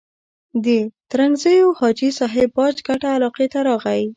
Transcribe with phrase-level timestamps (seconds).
[0.65, 0.67] د
[1.11, 4.01] ترنګزیو حاجي صاحب باج کټه علاقې ته راغی.